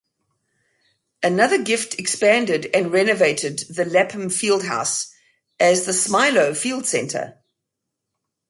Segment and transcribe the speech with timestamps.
[1.21, 5.13] Another gift expanded and renovated the Lapham Field House
[5.59, 7.37] as the Smilow Field Center.